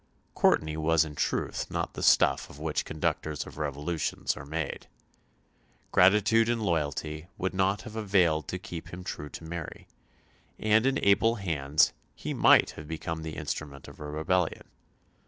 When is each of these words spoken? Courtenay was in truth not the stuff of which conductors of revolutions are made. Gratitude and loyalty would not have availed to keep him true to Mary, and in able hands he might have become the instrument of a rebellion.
Courtenay 0.33 0.77
was 0.77 1.05
in 1.05 1.13
truth 1.13 1.69
not 1.69 1.93
the 1.93 2.01
stuff 2.01 2.49
of 2.49 2.57
which 2.57 2.85
conductors 2.85 3.45
of 3.45 3.59
revolutions 3.59 4.35
are 4.35 4.47
made. 4.47 4.87
Gratitude 5.91 6.49
and 6.49 6.59
loyalty 6.59 7.27
would 7.37 7.53
not 7.53 7.83
have 7.83 7.95
availed 7.95 8.47
to 8.47 8.57
keep 8.57 8.89
him 8.91 9.03
true 9.03 9.29
to 9.29 9.43
Mary, 9.43 9.87
and 10.57 10.87
in 10.87 10.97
able 11.05 11.35
hands 11.35 11.93
he 12.15 12.33
might 12.33 12.71
have 12.71 12.87
become 12.87 13.21
the 13.21 13.37
instrument 13.37 13.87
of 13.87 13.99
a 13.99 14.07
rebellion. 14.07 14.67